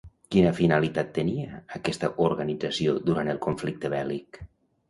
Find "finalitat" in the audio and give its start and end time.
0.59-1.11